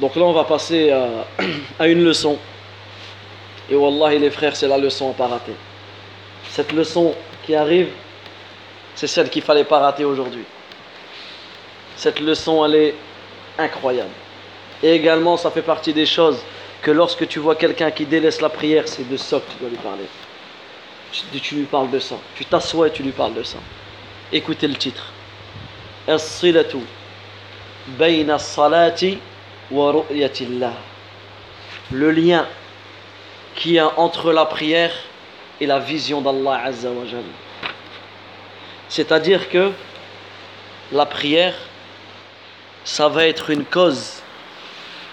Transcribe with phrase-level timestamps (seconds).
[0.00, 0.90] Donc là, on va passer
[1.78, 2.38] à, une leçon.
[3.70, 5.54] Et Wallahi, les frères, c'est la leçon à pas rater.
[6.50, 7.14] Cette leçon
[7.44, 7.88] qui arrive,
[8.94, 10.44] c'est celle qu'il fallait pas rater aujourd'hui.
[11.96, 12.94] Cette leçon, elle est
[13.58, 14.10] incroyable.
[14.82, 16.38] Et également, ça fait partie des choses
[16.82, 19.70] que lorsque tu vois quelqu'un qui délaisse la prière, c'est de ça que tu dois
[19.70, 20.04] lui parler.
[21.40, 22.16] Tu, lui parles de ça.
[22.34, 23.58] Tu t'assois et tu lui parles de ça.
[24.32, 25.12] Écoutez le titre.
[26.06, 26.84] Wa ru'yatillah.
[31.90, 32.46] Le lien
[33.54, 34.92] qui est entre la prière
[35.60, 37.04] et la vision d'Allah Azza wa.
[38.88, 39.72] C'est-à-dire que
[40.92, 41.54] la prière,
[42.84, 44.20] ça va être une cause,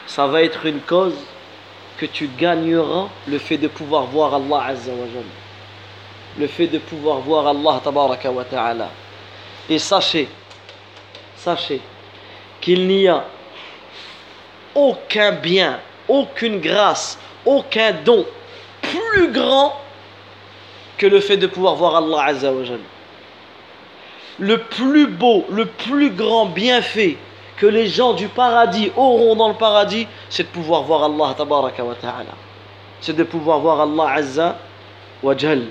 [0.08, 1.16] ça va être une cause
[1.98, 5.06] que tu gagneras le fait de pouvoir voir Allah Azza wa.
[6.40, 8.44] Le fait de pouvoir voir Allah Tabaraka wa.
[9.70, 10.28] Et sachez,
[11.36, 11.81] sachez
[12.59, 13.26] qu'il n'y a
[14.75, 18.25] aucun bien, aucune grâce, aucun don
[18.81, 19.73] plus grand
[20.97, 22.80] que le fait de pouvoir voir Allah Azza wa Jalla.
[24.39, 27.17] Le plus beau, le plus grand bienfait
[27.58, 31.83] que les gens du paradis auront dans le paradis, c'est de pouvoir voir Allah tabaraka
[31.83, 32.33] wa ta'ala.
[33.02, 34.58] C'est de pouvoir voir Allah Azza
[35.22, 35.63] wa Jal.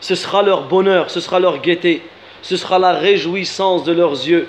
[0.00, 2.02] Ce sera leur bonheur, ce sera leur gaieté,
[2.42, 4.48] ce sera la réjouissance de leurs yeux,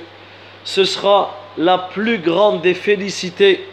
[0.63, 3.67] ce sera la plus grande des félicités.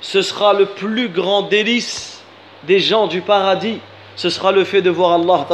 [0.00, 2.22] Ce sera le plus grand délice
[2.64, 3.80] des gens du paradis.
[4.16, 5.46] Ce sera le fait de voir Allah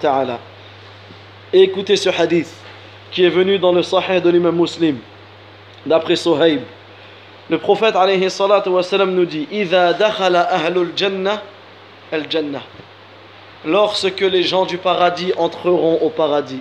[0.00, 0.38] ta'ala.
[1.52, 2.52] Écoutez ce hadith
[3.10, 4.98] qui est venu dans le Sahih de l'imam muslim,
[5.86, 6.60] d'après Sohaib.
[7.48, 8.28] Le prophète alayhi
[9.06, 10.48] nous dit Ida dakhala
[10.96, 11.42] jannah
[12.12, 12.62] al jannah.
[13.64, 16.60] Lorsque les gens du paradis entreront au paradis.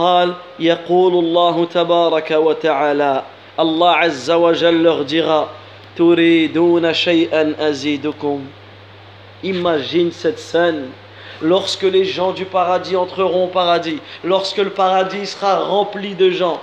[0.00, 3.22] قال يقول الله تبارك وتعالى
[3.58, 5.48] Allah Azza wa Jal leur dira
[5.96, 8.40] تريدون شيئا أزيدكم
[9.42, 10.90] Imagine cette scène
[11.42, 16.60] lorsque les gens du paradis entreront au paradis, lorsque le paradis sera rempli de gens.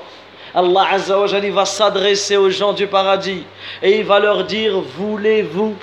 [0.55, 3.43] Allah Azza wa Jalla va s'adresser aux gens du paradis
[3.81, 5.75] et il va leur dire Voulez-vous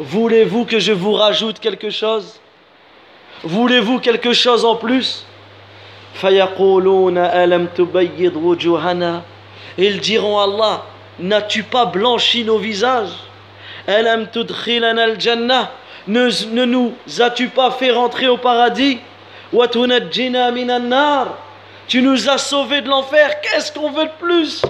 [0.00, 2.40] Voulez-vous que je vous rajoute quelque chose
[3.42, 5.26] Voulez-vous quelque chose en plus
[9.77, 10.83] Ils diront Allah,
[11.19, 13.11] n'as-tu pas blanchi nos visages?
[13.87, 15.71] Alam al-jannah
[16.07, 18.99] ne, ne nous as-tu pas fait rentrer au paradis?
[21.87, 24.61] Tu nous as sauvés de l'enfer, qu'est-ce qu'on veut de plus?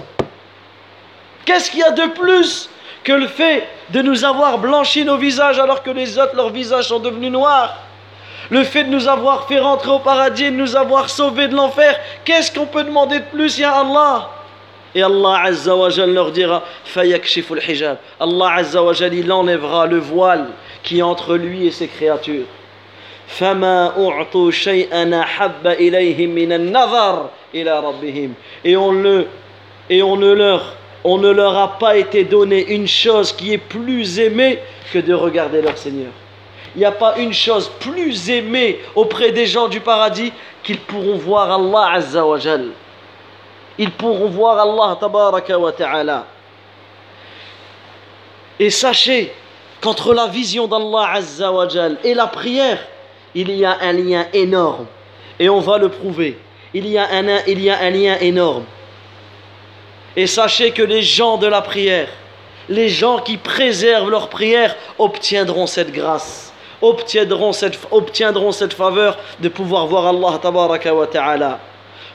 [1.44, 2.70] Qu'est-ce qu'il y a de plus
[3.04, 6.88] que le fait de nous avoir blanchi nos visages alors que les autres, leurs visages
[6.88, 7.76] sont devenus noirs?
[8.50, 11.98] le fait de nous avoir fait rentrer au paradis, de nous avoir sauvés de l'enfer,
[12.24, 14.30] qu'est-ce qu'on peut demander de plus, ya Allah?
[14.94, 20.48] Et Allah Azza wa leur dira Fayakshifu hijab Allah Azza wa il enlèvera le voile
[20.82, 22.46] qui est entre lui et ses créatures.
[23.28, 26.50] Fama u'tu shay'an habba ilayhim min
[27.54, 28.32] ila rabbihim.
[28.64, 29.28] Et on le
[29.88, 30.74] et ne leur
[31.04, 34.58] on ne leur a pas été donné une chose qui est plus aimée
[34.92, 36.10] que de regarder leur Seigneur.
[36.74, 40.32] Il n'y a pas une chose plus aimée auprès des gens du paradis
[40.62, 42.38] qu'ils pourront voir Allah Azza wa.
[43.78, 46.26] Ils pourront voir Allah Tabaraka wa Ta'ala.
[48.58, 49.32] Et sachez
[49.80, 51.66] qu'entre la vision d'Allah Azza wa
[52.04, 52.78] et la prière,
[53.34, 54.86] il y a un lien énorme.
[55.38, 56.38] Et on va le prouver.
[56.74, 58.64] Il y a un, il y a un lien énorme.
[60.14, 62.08] Et sachez que les gens de la prière,
[62.68, 66.49] les gens qui préservent leur prière, obtiendront cette grâce,
[66.82, 71.60] obtiendront cette, obtiendront cette faveur de pouvoir voir Allah tabaraka wa ta'ala.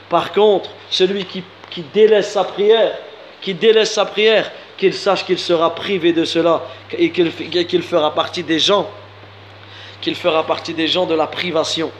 [0.09, 2.98] Par contre, celui qui, qui délaisse sa prière,
[3.42, 8.44] qui délaisse sa prière, qu'il sache qu'il sera privé de cela et qu'il fera partie
[8.44, 8.90] des gens,
[10.02, 11.92] qu'il fera partie des gens de la privation.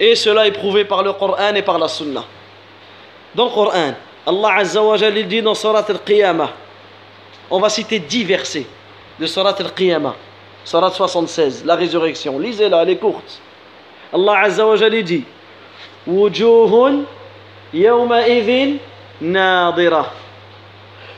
[0.00, 2.24] Et cela est prouvé par le Coran et par la Sunna.
[3.34, 3.94] Dans le Coran,
[4.26, 6.50] Allah Azza wa dit dans Surat al-Qiyamah,
[7.50, 8.66] on va citer dix versets
[9.18, 10.16] de Surat al-Qiyamah,
[10.64, 12.38] Surat 76, la résurrection.
[12.38, 13.40] Lisez-la, elle est courte.
[14.12, 15.24] Allah Azza wa dit
[16.06, 17.04] Wujuhun
[17.72, 18.76] yawma idhin
[19.20, 20.12] nadira.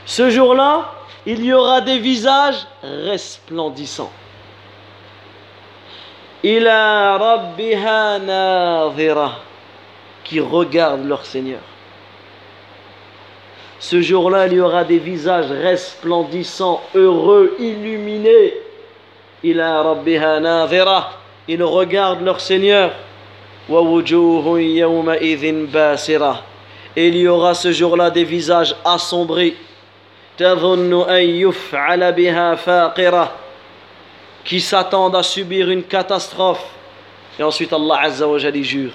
[0.05, 0.93] Ce jour-là,
[1.25, 4.11] il y aura des visages resplendissants.
[6.43, 9.31] Ila rabbiha nadhira
[10.23, 11.61] qui regardent leur Seigneur.
[13.79, 18.53] Ce jour-là, il y aura des visages resplendissants, heureux, illuminés.
[19.45, 21.11] Ila rabbiha nadhira
[21.47, 22.91] ils regardent leur Seigneur.
[23.69, 26.41] Yawma idhin basira
[26.95, 29.53] Et il y aura ce jour-là des visages assombris.
[30.37, 33.31] تظن أن يفعل بها فاقرة
[34.43, 36.65] qui s'attendent à subir une catastrophe.
[37.39, 38.91] Et ensuite Allah Azza wa Jal y jure.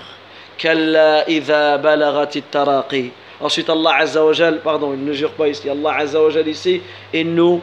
[0.61, 3.11] كلا إذا بلغت التراقي.
[3.41, 5.69] Ensuite Allah Azza wa Jal, pardon, il ne jure pas ici.
[5.69, 6.83] Allah Azza wa Jal ici,
[7.13, 7.63] il nous,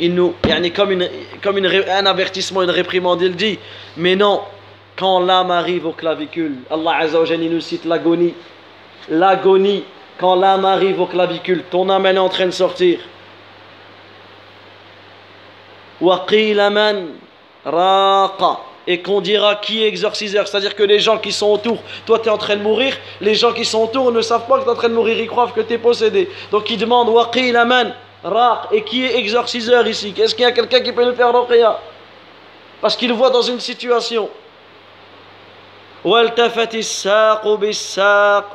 [0.00, 0.34] il nous,
[0.74, 1.08] comme, une,
[1.42, 3.58] comme une, un avertissement, une réprimande, il dit,
[3.96, 4.42] mais non,
[4.96, 8.34] quand l'âme arrive au clavicule, Allah Azzawajal nous cite l'agonie,
[9.08, 9.84] l'agonie,
[10.18, 12.98] quand l'âme arrive au clavicule, ton âme elle est en train de sortir.
[18.86, 22.28] Et qu'on dira qui est exorciseur, c'est-à-dire que les gens qui sont autour, toi tu
[22.28, 24.68] es en train de mourir, les gens qui sont autour ne savent pas que tu
[24.68, 26.28] es en train de mourir, ils croient que tu es possédé.
[26.50, 27.92] Donc ils demandent Waqil aman
[28.23, 31.33] raq, et qui est exorciseur ici Est-ce qu'il y a quelqu'un qui peut nous faire
[31.33, 31.79] ruqya
[32.81, 34.29] Parce qu'il voit dans une situation.
[36.05, 38.45] والتفت الساق بالساق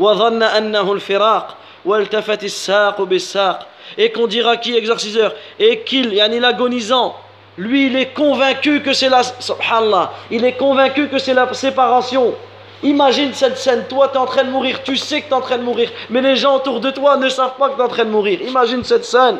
[0.00, 3.66] وظن أنه الفراق والتفت الساق بالساق
[3.98, 7.14] et qu'on dira qui est exorciseur et qu'il yani l'agonisant
[7.58, 12.34] lui il est convaincu que c'est la subhanallah il est convaincu que c'est la séparation
[12.83, 15.35] Imagine cette scène, toi tu es en train de mourir, tu sais que tu es
[15.35, 17.81] en train de mourir, mais les gens autour de toi ne savent pas que tu
[17.81, 18.41] es en train de mourir.
[18.41, 19.39] Imagine cette scène.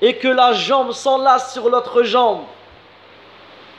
[0.00, 2.42] Et que la jambe s'enlace sur l'autre jambe.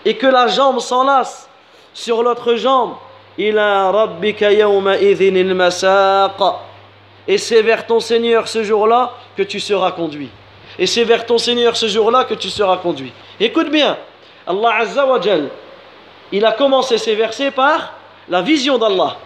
[0.04, 1.50] Et que la jambe s'enlace
[1.94, 2.96] sur l'autre jambe.
[3.38, 3.54] Et
[7.38, 10.30] c'est vers ton Seigneur ce jour-là que tu seras conduit.
[10.78, 13.14] Et c'est vers ton Seigneur ce jour-là que tu seras conduit.
[13.40, 13.98] Écoute bien.
[14.50, 15.20] Allah Azza wa
[16.32, 17.94] il a commencé ses versets par
[18.28, 19.18] la vision d'Allah.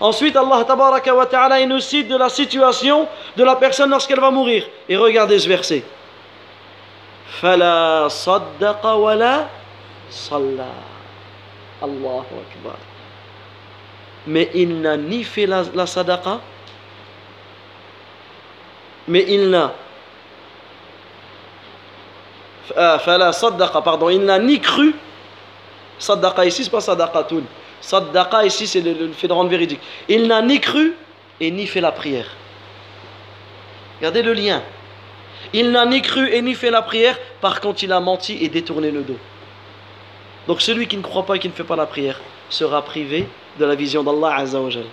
[0.00, 3.06] Ensuite, Allah tabaraka wa ta'ala, nous cite de la situation
[3.36, 4.64] de la personne lorsqu'elle va mourir.
[4.88, 5.84] Et regardez ce verset.
[7.26, 9.48] Fala saddaqa wa la
[10.10, 10.66] salla.
[11.80, 12.76] Allahu Akbar.
[14.26, 16.38] Mais il n'a ni fait la, la sadaqa,
[19.08, 19.72] mais il n'a
[22.74, 24.94] fala sadaqa, pardon, il n'a ni cru,
[25.98, 27.42] sadaqa ici, c'est pas sadaqatun,
[27.80, 30.94] sadaqa ici, c'est le, fait de rendre véridique, il n'a ni cru
[31.40, 32.26] et ni fait la prière.
[33.98, 34.62] Regardez le lien.
[35.52, 38.48] Il n'a ni cru et ni fait la prière, par contre il a menti et
[38.48, 39.18] détourné le dos.
[40.46, 43.28] Donc celui qui ne croit pas et qui ne fait pas la prière sera privé
[43.58, 44.84] de la vision d'Allah Azzawajal.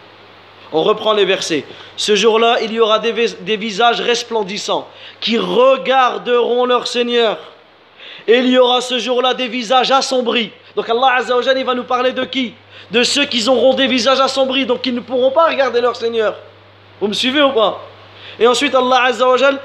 [0.71, 1.65] On reprend les versets.
[1.97, 4.87] Ce jour-là, il y aura des, visages resplendissants
[5.19, 7.39] qui regarderont leur Seigneur.
[8.29, 10.51] Et il y aura ce jour-là des visages assombris.
[10.75, 12.53] Donc Allah Azzawajal, il va nous parler de qui?
[12.91, 16.35] De ceux qui auront des visages assombris, donc qui ne pourront pas regarder leur Seigneur.
[17.01, 17.83] Vous me suivez ou pas?
[18.39, 19.57] Et ensuite, Allah Azzawajal,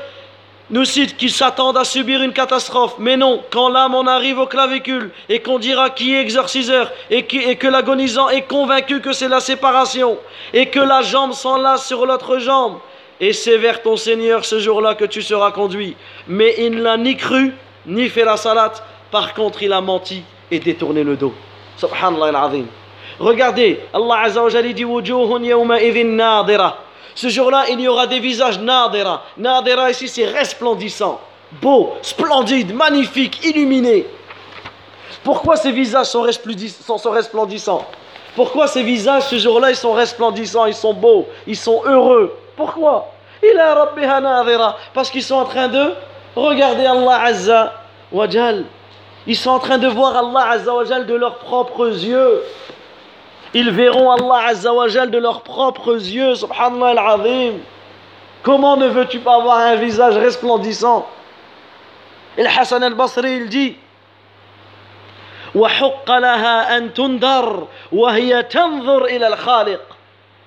[0.71, 2.95] nous cite qu'ils s'attendent à subir une catastrophe.
[2.99, 7.27] Mais non, quand l'âme en arrive au clavicule et qu'on dira qui est exorciseur et,
[7.27, 10.17] qui, et que l'agonisant est convaincu que c'est la séparation
[10.55, 12.79] et que la jambe s'enlace sur l'autre jambe,
[13.21, 15.97] et c'est vers ton Seigneur ce jour-là que tu seras conduit.
[16.29, 17.53] Mais il n'a ni cru
[17.87, 18.83] ni fait la salate.
[19.11, 21.33] Par contre, il a menti et détourné le dos.
[21.77, 22.67] Subhanallah al-Azim.
[23.19, 24.87] Regardez, Allah Azza wa dit.
[27.15, 29.23] Ce jour-là, il y aura des visages nadira.
[29.37, 31.21] Nadira ici, c'est resplendissant,
[31.63, 34.07] beau, splendide, magnifique, illuminé.
[35.23, 37.87] Pourquoi ces visages sont, resplendissants?
[38.35, 43.11] Pourquoi ces visages, ce jour-là, ils sont resplendissants, ils sont beaux, ils sont heureux Pourquoi?
[44.93, 45.93] Parce qu'ils sont en train de
[46.37, 47.73] regarder Allah Azza
[48.13, 48.27] wa.
[49.27, 52.43] Ils sont en train de voir Allah Azza wa de leurs propres yeux.
[53.55, 57.61] Ils verront Allah Azzawajal de leurs propres yeux, subhanallah al-azim.
[58.43, 61.07] Comment ne veux-tu pas avoir un visage resplendissant?
[62.37, 63.77] Et Hassan al-Basri, il dit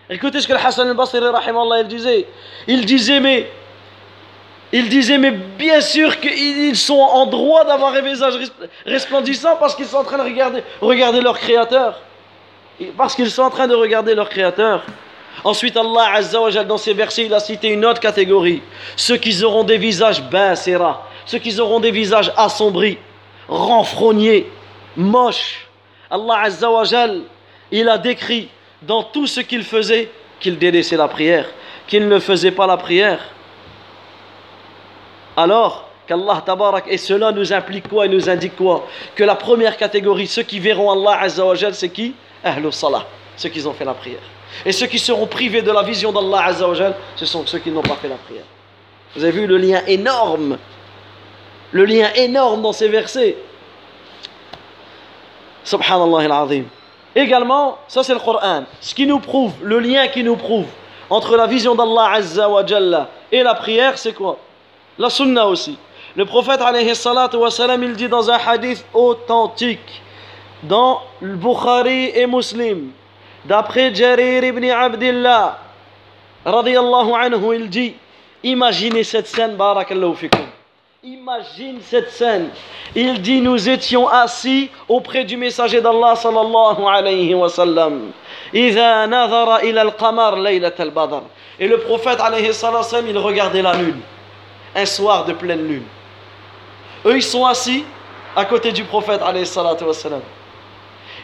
[0.10, 1.22] Écoutez ce que le Hassan al-Basri,
[1.80, 2.28] il disait.
[2.68, 3.50] Il disait, mais
[4.74, 8.34] il disait, mais bien sûr qu'ils sont en droit d'avoir un visage
[8.86, 12.02] resplendissant parce qu'ils sont en train de regarder, leur créateur.
[12.98, 14.84] Parce qu'ils sont en train de regarder leur Créateur.
[15.44, 18.62] Ensuite, Allah Azza wa dans ces versets, il a cité une autre catégorie.
[18.96, 22.98] Ceux qui auront des visages basera, ceux qui auront des visages assombris,
[23.48, 24.48] renfrognés,
[24.96, 25.68] moches.
[26.10, 26.84] Allah Azza wa
[27.72, 28.50] il a décrit
[28.82, 30.10] dans tout ce qu'il faisait
[30.40, 31.46] qu'il délaissait la prière,
[31.88, 33.20] qu'il ne faisait pas la prière.
[35.38, 38.88] Alors qu'Allah tabarak, et cela nous implique quoi et nous indique quoi?
[39.16, 42.16] Que la première catégorie, ceux qui verront Allah Azza wa c'est qui?
[42.44, 44.22] Ahlul Salah, ceux qui ont fait la prière.
[44.66, 47.82] Et ceux qui seront privés de la vision d'Allah Azzawajal, ce sont ceux qui n'ont
[47.82, 48.46] pas fait la prière.
[49.16, 50.58] Vous avez vu le lien énorme,
[51.72, 53.38] le lien énorme dans ces versets.
[55.64, 56.64] Subhanallah al-Azim.
[57.16, 58.64] Également, ça c'est le Coran.
[58.80, 60.68] Ce qui nous prouve, le lien qui nous prouve
[61.10, 64.38] entre la vision d'Allah Azza wa Jalla et la prière, c'est quoi?
[64.98, 65.78] La sunna aussi.
[66.16, 70.02] Le prophète alayhi salatu wa salam, il dit dans un hadith authentique,
[70.64, 72.92] dans le Bukhari et Muslim,
[73.46, 75.60] d'après Jarir ibn Abdullah,
[76.44, 77.94] radiyallahu anhu, il dit,
[78.44, 80.48] imaginez cette scène, barakallahu fikum.
[81.04, 82.50] Imagine cette scène.
[82.96, 88.12] Il dit Nous étions assis auprès du messager d'Allah sallallahu alayhi wa sallam.
[88.52, 88.72] Et
[91.68, 92.50] le prophète alayhi
[93.08, 94.02] il regardait la lune
[94.77, 95.85] Un soir de pleine lune.
[97.05, 97.85] Eux, ils sont assis
[98.35, 99.77] à côté du prophète alayhi sallam.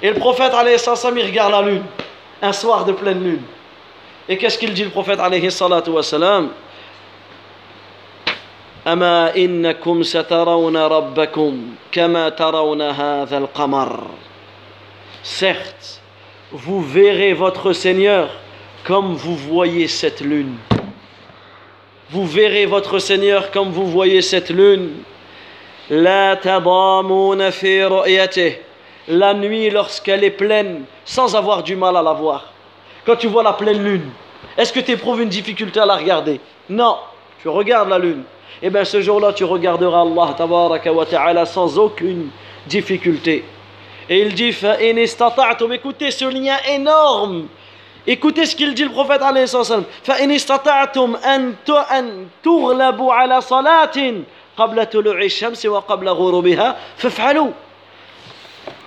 [0.02, 1.85] Et le prophète alayhi sallam, il regarde la lune.
[2.42, 3.42] Un soir de pleine lune.
[4.28, 6.50] Et qu'est-ce qu'il dit le prophète alayhi sallam
[8.87, 14.00] أما إنكم سترون ربكم كما ترون هذا القمر
[15.23, 16.00] Certes,
[16.52, 18.30] vous verrez votre Seigneur
[18.85, 20.56] comme vous voyez cette lune.
[22.10, 24.91] Vous verrez votre Seigneur comme vous voyez cette lune.
[25.89, 26.39] La
[29.07, 32.51] La nuit lorsqu'elle est pleine, sans avoir du mal à la voir.
[33.05, 34.10] Quand tu vois la pleine lune,
[34.57, 36.39] est-ce que tu éprouves une difficulté à la regarder?
[36.69, 36.98] Non,
[37.41, 38.24] tu regardes la lune.
[38.62, 40.36] Et bien ce jour-là, tu regarderas Allah
[40.93, 42.29] wa ta'ala sans aucune
[42.67, 43.43] difficulté.
[44.10, 44.55] Et il dit,
[45.72, 47.48] écoutez ce lien énorme
[48.06, 49.85] Écoutez ce qu'il dit le prophète alayhi salam.
[50.02, 51.54] فَإِنِ اسْتَطَعْتُمْ أَن
[52.42, 54.23] تُغْلَبُوا عَلَى صَلَاةٍ
[54.56, 57.52] قَبْلَ طُلُوعِ الشَّمْسِ وَقَبْلَ غُرُوبِهَا فَافْعَلُوا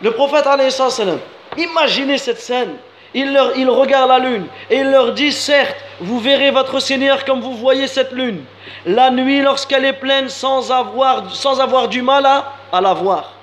[0.02, 1.20] Le prophète alayhi salam,
[1.58, 2.76] imaginez cette scène.
[3.14, 7.26] Il, leur, il regarde la lune et il leur dit, certes, vous verrez votre Seigneur
[7.26, 8.44] comme vous voyez cette lune
[8.86, 13.34] la nuit lorsqu'elle est pleine sans avoir, sans avoir du mal à, à la voir.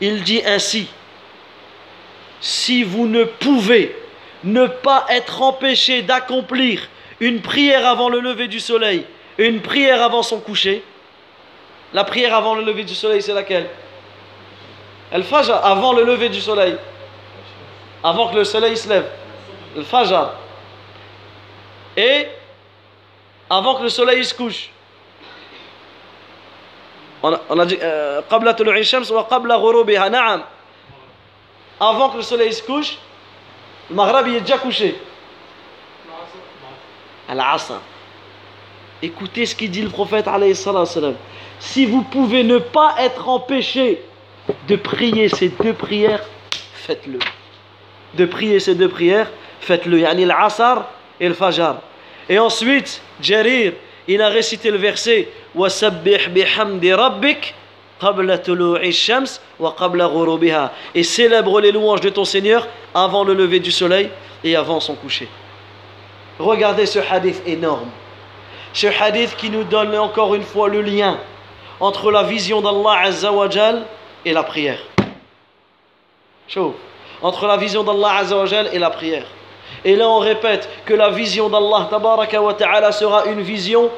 [0.00, 0.88] Il dit ainsi,
[2.40, 3.94] si vous ne pouvez
[4.51, 6.81] ne pas être empêché d'accomplir
[7.19, 9.05] une prière avant le lever du soleil
[9.37, 10.83] une prière avant son coucher,
[11.93, 13.69] la prière avant le lever du soleil, c'est laquelle?
[15.11, 16.75] El Fajr, avant le lever du soleil.
[18.03, 19.07] Avant que le soleil se lève.
[19.75, 20.31] El Fajr.
[21.95, 22.27] Et
[23.49, 24.69] avant que le soleil se couche.
[27.23, 28.21] On a, dit euh,
[31.79, 32.97] Avant que le soleil se couche
[33.89, 34.95] le Maghreb, est déjà couché.
[37.29, 37.79] Al-Asr.
[39.01, 40.25] Écoutez ce qu'il dit le prophète
[41.59, 44.01] Si vous pouvez ne pas être empêché
[44.67, 46.23] de prier ces deux prières,
[46.73, 47.19] faites-le.
[48.15, 49.29] De prier ces deux prières,
[49.59, 49.99] faites-le.
[49.99, 50.85] Yani l'Asr
[51.19, 51.81] et le Fajar.
[52.29, 53.73] Et ensuite, Jarir,
[54.07, 55.29] il a récité le verset
[56.33, 57.53] «bihamdi rabbik»
[60.95, 64.09] et célèbre les louanges de ton Seigneur avant le lever du soleil
[64.43, 65.27] et avant son coucher.
[66.39, 67.89] Regardez ce hadith énorme.
[68.73, 71.17] Ce hadith qui nous donne encore une fois le lien
[71.79, 73.83] entre la vision d'Allah Azzawajal
[74.25, 74.79] et la prière.
[77.21, 79.25] Entre la vision d'Allah Azzawajal et la prière.
[79.83, 81.89] Et là on répète que la vision d'Allah
[82.57, 83.89] Ta'ala sera une vision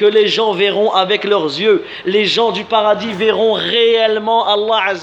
[0.00, 1.84] que les gens verront avec leurs yeux.
[2.06, 4.94] Les gens du paradis verront réellement Allah.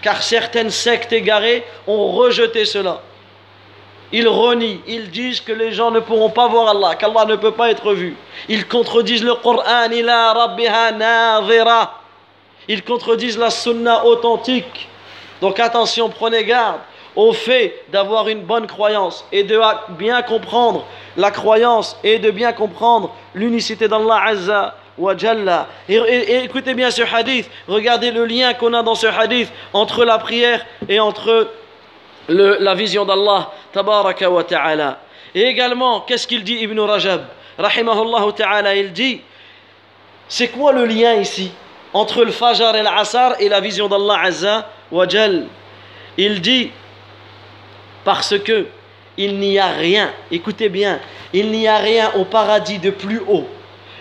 [0.00, 3.02] Car certaines sectes égarées ont rejeté cela.
[4.12, 7.50] Ils renient, ils disent que les gens ne pourront pas voir Allah, qu'Allah ne peut
[7.50, 8.16] pas être vu.
[8.48, 11.92] Ils contredisent le Coran, ila rabbiha
[12.66, 14.88] Ils contredisent la sunna authentique.
[15.42, 16.80] Donc attention, prenez garde
[17.14, 20.86] au fait d'avoir une bonne croyance et de bien comprendre
[21.18, 25.66] la croyance et de bien comprendre l'unicité d'Allah Azza wa Jalla.
[25.88, 30.18] Et, écoutez bien ce hadith, regardez le lien qu'on a dans ce hadith entre la
[30.18, 31.48] prière et entre
[32.28, 35.00] la vision d'Allah tabaraka wa ta'ala.
[35.34, 37.24] Et également, qu'est-ce qu'il dit Ibn Rajab?
[37.58, 39.20] Rahimahullah ta'ala, il dit
[40.28, 41.50] c'est quoi le lien ici
[41.92, 45.46] entre le Fajr et l'Asar et la vision d'Allah Azza wa Jalla
[46.16, 46.70] Il dit
[48.04, 48.66] parce que
[49.18, 51.00] il n'y a rien, écoutez bien,
[51.34, 53.46] il n'y a rien au paradis de plus haut,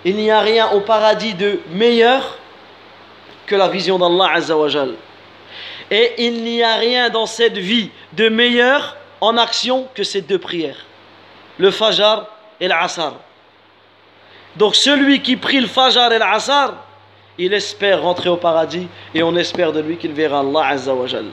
[0.06, 2.38] il n'y a rien au paradis de meilleur
[3.48, 4.94] que la vision d'Allah Azzawajal.
[5.90, 10.38] Et il n'y a rien dans cette vie de meilleur en action que ces deux
[10.38, 10.86] prières,
[11.58, 12.26] le Fajr
[12.60, 13.16] et l'Asar.
[14.56, 16.76] Donc celui qui prie le Fajr et l'Asar,
[17.40, 21.26] il espère rentrer au paradis et on espère de lui qu'il verra Allah Azzawajal.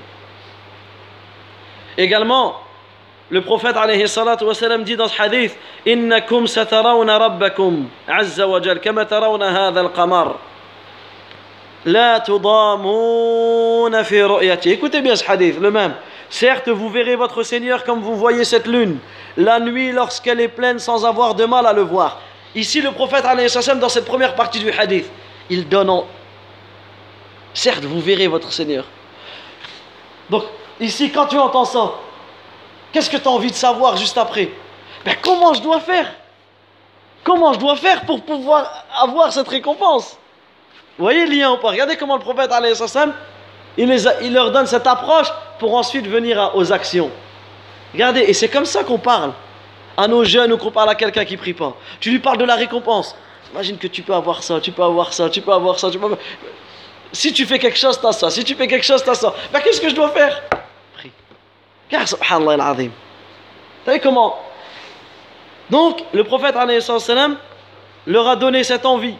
[1.99, 2.64] Également,
[3.31, 8.81] le prophète alayhi salatu wasalam dit dans ce hadith Innakum satarawna rabbakum azza wa jal
[8.81, 10.35] kama tarawna hadha al-qamar
[11.87, 15.95] La tudamuna fi ru'yati Écoutez bien ce hadith, le même
[16.29, 18.99] Certes, vous verrez votre Seigneur comme vous voyez cette lune,
[19.37, 22.21] la nuit lorsqu'elle est pleine sans avoir de mal à le voir.
[22.57, 23.25] Ici, le prophète,
[23.79, 25.09] dans cette première partie du hadith,
[25.49, 26.07] il donne en...
[27.53, 28.85] Certes, vous verrez votre Seigneur.
[30.29, 30.43] Donc,
[30.81, 31.93] ici, quand tu entends ça,
[32.95, 34.51] qu'est-ce que tu as envie de savoir juste après?
[35.05, 36.11] Ben, comment je dois faire?
[37.25, 40.17] Comment je dois faire pour pouvoir avoir cette récompense?
[40.97, 41.71] Vous voyez le lien ou pas?
[41.71, 42.51] Regardez comment le prophète,
[43.77, 45.27] il, les il leur donne cette approche
[45.59, 47.11] pour ensuite venir aux actions.
[47.93, 49.33] Regardez, et c'est comme ça qu'on parle
[49.97, 51.75] à nos jeunes ou qu'on parle à quelqu'un qui prie pas.
[51.99, 53.17] Tu lui parles de la récompense.
[53.53, 55.89] Imagine que tu peux avoir ça, tu peux avoir ça, tu peux avoir ça,
[57.13, 58.31] Si tu fais quelque chose, tu as ça.
[58.31, 59.35] Si tu fais quelque chose, tu as ça.
[59.53, 60.43] Ben, qu'est-ce que je dois faire?
[61.95, 62.73] Car subhanallah.
[62.73, 62.91] Vous
[63.87, 64.37] savez comment?
[65.71, 66.57] Donc, le prophète
[68.07, 69.15] leur a donné cette envie.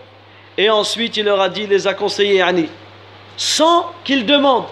[0.59, 2.43] Et ensuite, il leur a dit, il les a conseillés,
[3.37, 4.67] sans qu'ils demandent.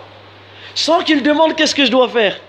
[0.75, 2.41] Sans qu'ils demandent qu'est-ce que je dois faire?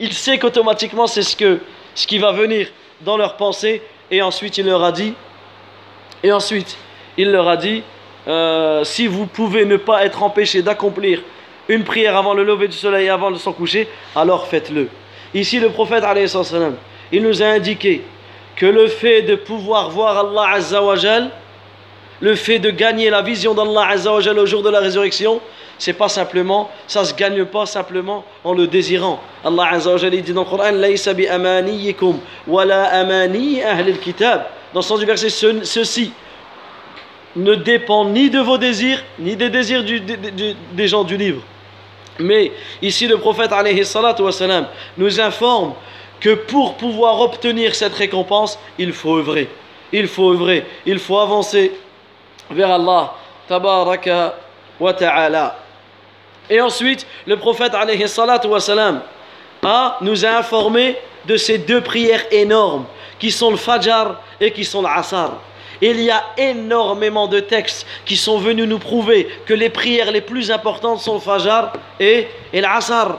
[0.00, 1.60] Il sait qu'automatiquement, c'est ce, que,
[1.94, 2.68] ce qui va venir
[3.02, 3.82] dans leur pensée.
[4.10, 5.12] Et ensuite, il leur a dit,
[6.22, 6.78] et ensuite,
[7.18, 7.82] il leur a dit,
[8.26, 11.20] euh, si vous pouvez ne pas être empêché d'accomplir
[11.68, 14.88] une prière avant le lever du soleil avant de s'en coucher, alors faites-le.
[15.34, 16.04] Ici, le prophète,
[17.12, 18.02] il nous a indiqué
[18.56, 21.30] que le fait de pouvoir voir Allah Azzawajal,
[22.20, 25.40] le fait de gagner la vision d'Allah Azzawajal au jour de la résurrection,
[25.78, 29.20] c'est pas simplement, ça se gagne pas simplement en le désirant.
[29.44, 34.46] Allah Azzawajal dit dans le Coran, Laysa bi amaniyikum wala amani ahli kitab.
[34.72, 36.12] Dans le sens du verset, ceci
[37.36, 39.84] ne dépend ni de vos désirs, ni des désirs
[40.72, 41.42] des gens du livre.
[42.18, 43.50] Mais ici, le prophète
[44.96, 45.74] nous informe
[46.20, 49.48] que pour pouvoir obtenir cette récompense, il faut œuvrer.
[49.92, 51.72] Il faut œuvrer, il faut avancer
[52.50, 53.14] vers Allah
[53.48, 54.34] tabaraka
[54.80, 55.58] wa ta'ala.
[56.50, 57.86] Et ensuite, le prophète a,
[60.00, 60.96] nous a informé
[61.26, 62.86] de ces deux prières énormes
[63.18, 65.40] qui sont le Fajr et qui sont l'Asar.
[65.80, 70.20] Il y a énormément de textes qui sont venus nous prouver que les prières les
[70.20, 73.18] plus importantes sont le Fajr et, et l'Asar.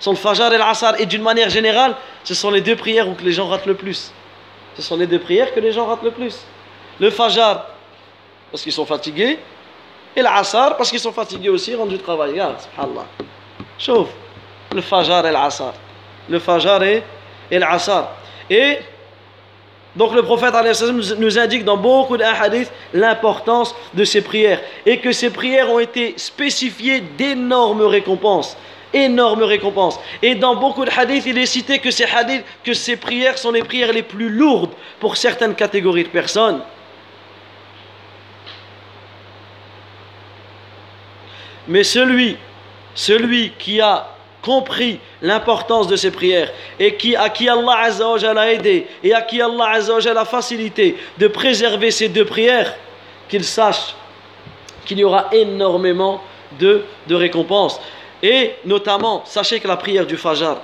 [0.00, 1.00] Sont le Fajr et l'Asar.
[1.00, 4.12] Et d'une manière générale, ce sont les deux prières où les gens ratent le plus.
[4.76, 6.38] Ce sont les deux prières que les gens ratent le plus.
[7.00, 7.60] Le Fajr,
[8.50, 9.38] parce qu'ils sont fatigués,
[10.16, 12.30] et l'Asar parce qu'ils sont fatigués aussi, rendus du travail.
[12.30, 13.06] Regarde, subhanallah.
[13.78, 14.08] Chauffe.
[14.74, 15.74] Le Fajr et l'Asar.
[16.28, 17.02] Le Fajr et,
[17.50, 18.12] et l'Asar.
[18.50, 18.78] Et
[19.98, 20.54] donc le prophète
[21.18, 26.14] nous indique dans beaucoup d'ahadiths l'importance de ces prières et que ces prières ont été
[26.16, 28.56] spécifiées d'énormes récompenses.
[28.94, 29.98] Énormes récompenses.
[30.22, 33.50] Et dans beaucoup de hadiths, il est cité que ces hadiths, que ces prières sont
[33.50, 36.60] les prières les plus lourdes pour certaines catégories de personnes.
[41.66, 42.38] Mais celui
[43.58, 48.86] qui a compris l'importance de ces prières et qui, à qui Allah Azzawajal a aidé
[49.02, 52.74] et à qui Allah Azzawajal a facilité de préserver ces deux prières,
[53.28, 53.94] qu'il sache
[54.84, 56.22] qu'il y aura énormément
[56.58, 57.80] de, de récompenses.
[58.22, 60.56] Et notamment, sachez que la prière du Fajr,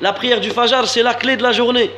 [0.00, 1.90] la prière du Fajr, c'est la clé de la journée.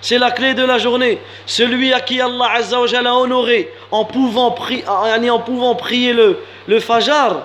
[0.00, 1.18] C'est la clé de la journée.
[1.46, 6.80] Celui à qui Allah Azzawajal a honoré en pouvant, prier, en pouvant prier le, le
[6.80, 7.42] Fajr,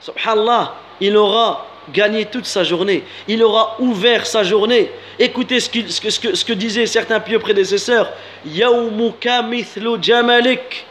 [0.00, 3.04] subhanallah, il aura gagné toute sa journée.
[3.28, 4.90] Il aura ouvert sa journée.
[5.18, 8.10] Écoutez ce, que, disaient certains pieux prédécesseurs.
[8.44, 10.86] Mithlu jamalik.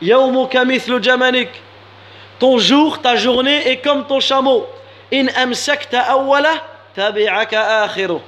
[0.00, 1.48] Yawmuka mithlu jamalik.
[2.38, 4.66] Ton jour, ta journée est comme ton chameau.
[5.12, 6.54] In amsakta awwala,
[6.96, 8.18] tabi'aka akhiru.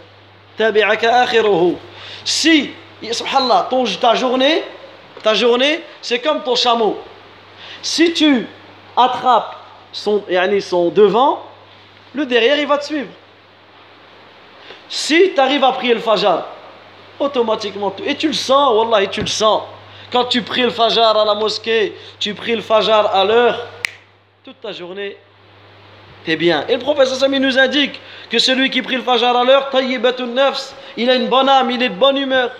[0.56, 1.76] Tabi'aka akhiruhu.
[2.24, 2.70] Si,
[3.10, 4.62] subhanallah, ton, ta journée,
[5.22, 7.00] ta journée, c'est comme ton chameau.
[7.82, 8.46] Si tu
[8.96, 9.54] attrapes
[9.94, 10.24] son,
[10.61, 11.42] son devant,
[12.14, 13.09] le derrière, il va te suivre.
[14.88, 16.44] Si tu arrives à prier le Fajr,
[17.18, 19.62] automatiquement, et tu le sens, Wallah, et tu le sens.
[20.12, 23.66] Quand tu pries le Fajr à la mosquée, tu pries le Fajr à l'heure,
[24.44, 25.16] toute ta journée,
[26.26, 26.64] t'es bien.
[26.68, 29.70] Et le professeur Sami nous indique que celui qui prie le Fajr à l'heure,
[30.96, 32.50] il a une bonne âme, il est de bonne humeur.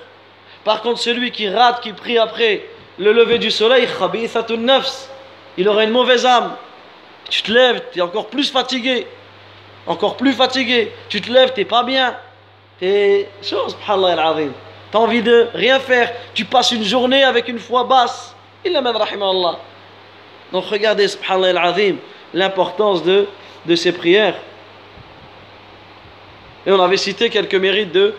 [0.65, 2.65] Par contre, celui qui rate, qui prie après
[2.99, 3.89] le lever du soleil,
[5.59, 6.57] il aura une mauvaise âme.
[7.31, 9.07] Tu te lèves, tu es encore plus fatigué.
[9.87, 10.93] Encore plus fatigué.
[11.09, 12.17] Tu te lèves, tu n'es pas bien.
[12.79, 13.29] Tu es.
[13.43, 16.13] Tu as envie de rien faire.
[16.35, 18.35] Tu passes une journée avec une foi basse.
[18.65, 19.59] Il même, Allah.
[20.53, 21.75] Donc regardez, subhanallah
[22.33, 23.27] l'importance de,
[23.67, 24.37] de ces prières.
[26.67, 28.15] Et on avait cité quelques mérites de,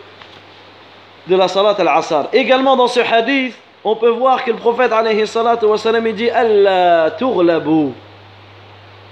[1.28, 2.28] de la salat al-asar.
[2.32, 6.15] Également dans ce hadith, on peut voir que le prophète alayhi salatu wa salam, il
[6.15, 7.15] dit Allah.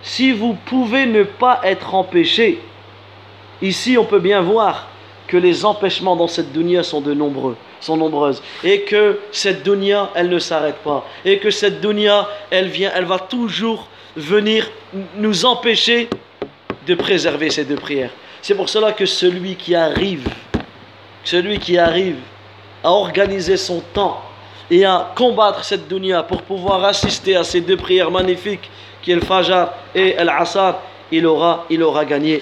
[0.03, 2.61] Si vous pouvez ne pas être empêché,
[3.61, 4.89] ici on peut bien voir
[5.27, 10.09] que les empêchements dans cette dunya sont de nombreux, sont nombreuses, et que cette dunya,
[10.13, 14.69] elle ne s'arrête pas, et que cette dunya, elle vient, elle va toujours venir
[15.15, 16.09] nous empêcher
[16.85, 18.11] de préserver ces deux prières.
[18.41, 20.27] C'est pour cela que celui qui arrive,
[21.23, 22.17] celui qui arrive
[22.83, 24.21] à organiser son temps
[24.69, 28.69] et à combattre cette dunya pour pouvoir assister à ces deux prières magnifiques
[29.01, 30.75] qui est le Fajr et l'Asr,
[31.11, 32.41] il aura, il aura gagné.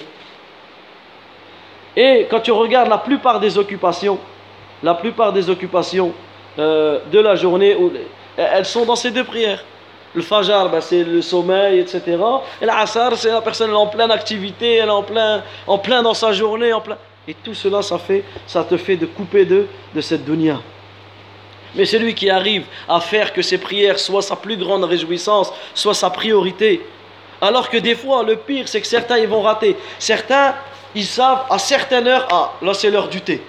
[1.96, 4.18] Et quand tu regardes la plupart des occupations,
[4.82, 6.12] la plupart des occupations
[6.58, 7.76] euh, de la journée,
[8.36, 9.62] elles sont dans ces deux prières.
[10.14, 12.02] Le Fajr, ben, c'est le sommeil, etc.
[12.60, 16.14] Et l'Asr, c'est la personne en pleine activité, elle est en plein, en plein dans
[16.14, 16.98] sa journée, en plein.
[17.26, 20.60] Et tout cela, ça, fait, ça te fait de couper de, de cette dunya.
[21.74, 25.94] Mais celui qui arrive à faire que ses prières soient sa plus grande réjouissance, soient
[25.94, 26.84] sa priorité,
[27.40, 29.76] alors que des fois, le pire, c'est que certains, ils vont rater.
[29.98, 30.54] Certains,
[30.94, 33.42] ils savent à certaines heures, ah, là c'est l'heure du thé.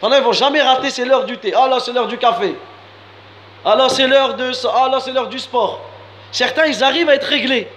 [0.00, 1.52] Pendant ils vont jamais rater, c'est l'heure du thé.
[1.56, 2.54] Ah là c'est l'heure du café.
[3.64, 5.80] Ah là c'est l'heure de Ah là c'est l'heure du sport.
[6.32, 7.68] Certains, ils arrivent à être réglés.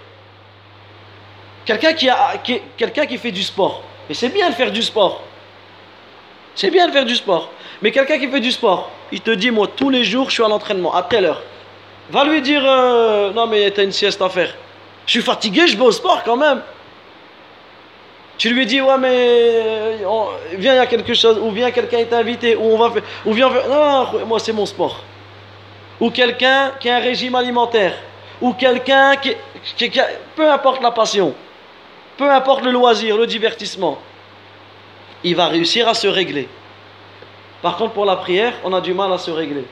[1.66, 3.82] Quelqu'un qui, fait du sport.
[4.08, 5.20] Et c'est bien de faire du sport.
[6.54, 7.50] C'est bien de faire du sport.
[7.82, 10.42] Mais quelqu'un qui fait du sport, il te dit, moi, tous les jours, je suis
[10.42, 11.42] à l'entraînement, à telle heure.
[12.10, 14.54] Va lui dire, euh, non, mais t'as une sieste à faire.
[15.06, 16.62] Je suis fatigué, je vais au sport quand même.
[18.38, 19.96] Tu lui dis, ouais, mais euh,
[20.54, 23.02] viens, il y a quelque chose, ou viens, quelqu'un est invité, ou on va faire,
[23.24, 25.02] ou viens, non, moi, c'est mon sport.
[26.00, 27.94] Ou quelqu'un qui a un régime alimentaire,
[28.40, 29.34] ou quelqu'un qui,
[29.76, 29.90] qui,
[30.34, 31.34] peu importe la passion,
[32.16, 33.98] peu importe le loisir, le divertissement,
[35.24, 36.48] il va réussir à se régler.
[37.66, 39.64] Par contre, pour la prière, on a du mal à se régler.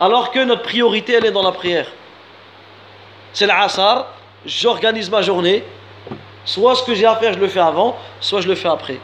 [0.00, 1.86] Alors que notre priorité, elle est dans la prière.
[3.34, 4.06] C'est l'asar,
[4.46, 5.64] j'organise ma journée,
[6.46, 8.98] Soit ce que j'ai à faire, je le fais avant, soit je le fais après.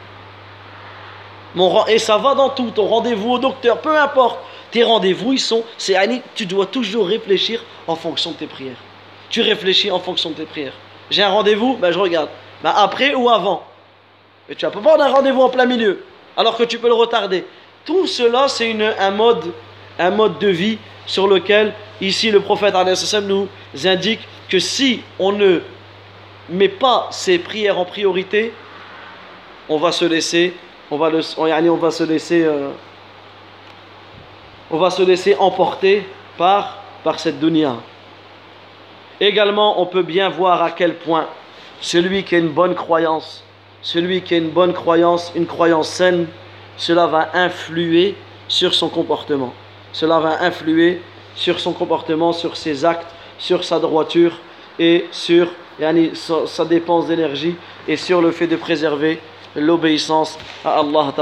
[1.53, 4.39] Mon, et ça va dans tout, ton rendez-vous au docteur, peu importe.
[4.71, 5.95] Tes rendez-vous, ils sont, c'est
[6.33, 8.81] tu dois toujours réfléchir en fonction de tes prières.
[9.29, 10.73] Tu réfléchis en fonction de tes prières.
[11.11, 12.29] J'ai un rendez-vous, ben je regarde.
[12.63, 13.63] Ben après ou avant?
[14.49, 16.03] Et tu vas pas prendre un rendez-vous en plein milieu,
[16.35, 17.45] alors que tu peux le retarder.
[17.85, 19.53] Tout cela, c'est un mode,
[19.97, 22.75] un mode de vie sur lequel, ici, le prophète
[23.23, 23.47] nous
[23.85, 25.61] indique que si on ne
[26.49, 28.53] mais pas ses prières en priorité,
[29.67, 30.55] on va se laisser,
[30.89, 32.69] on va, le, on va se laisser, euh,
[34.71, 36.05] on va se laisser emporter
[36.37, 37.75] par, par cette dunya.
[39.19, 41.27] Également, on peut bien voir à quel point
[41.81, 43.43] celui qui a une bonne croyance,
[43.81, 46.27] celui qui a une bonne croyance, une croyance saine,
[46.79, 48.15] cela va influer
[48.47, 49.53] sur son comportement.
[49.91, 51.01] Cela va influer
[51.35, 54.39] sur son comportement, sur ses actes, sur sa droiture
[54.79, 55.49] et sur
[56.13, 57.55] sa, dépense d'énergie
[57.87, 59.19] et sur le fait de préserver
[59.55, 61.13] l'obéissance à Allah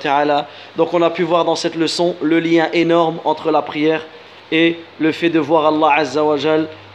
[0.00, 0.48] ta'ala.
[0.76, 4.06] Donc on a pu voir dans cette leçon le lien énorme entre la prière
[4.52, 6.36] et le fait de voir Allah Azza wa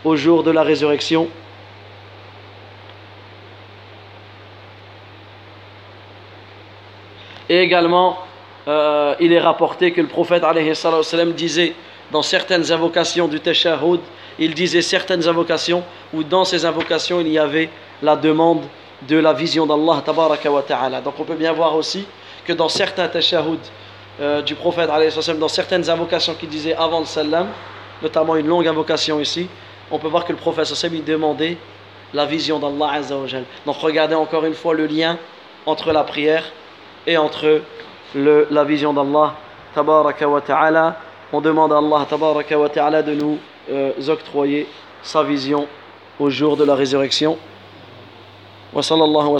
[0.05, 1.27] au jour de la résurrection.
[7.49, 8.17] Et également,
[8.67, 10.43] euh, il est rapporté que le prophète
[11.35, 11.73] disait
[12.11, 13.99] dans certaines invocations du Tashahhud,
[14.39, 15.83] il disait certaines invocations
[16.13, 17.69] où dans ces invocations il y avait
[18.01, 18.63] la demande
[19.07, 20.03] de la vision d'Allah.
[21.03, 22.05] Donc on peut bien voir aussi
[22.45, 23.59] que dans certains tashahhud
[24.21, 24.89] euh, du prophète
[25.39, 27.47] dans certaines invocations qu'il disait avant le salam,
[28.01, 29.47] notamment une longue invocation ici,
[29.91, 31.57] on peut voir que le prophète il demandait
[32.13, 33.01] la vision d'Allah
[33.65, 35.17] Donc regardez encore une fois le lien
[35.65, 36.43] entre la prière
[37.07, 37.61] et entre
[38.13, 39.33] le, la vision d'Allah
[40.45, 40.95] ta'ala.
[41.33, 42.05] On demande à Allah
[42.73, 43.37] ta'ala de nous
[43.71, 44.67] euh, octroyer
[45.01, 45.67] sa vision
[46.19, 47.37] au jour de la résurrection.
[48.73, 49.39] Wa wa wa wa.